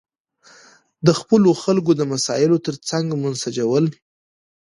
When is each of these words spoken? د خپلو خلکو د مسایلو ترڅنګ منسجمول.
د 1.05 1.07
خپلو 1.19 1.49
خلکو 1.63 1.91
د 1.95 2.01
مسایلو 2.13 2.57
ترڅنګ 2.65 3.05
منسجمول. 3.23 3.85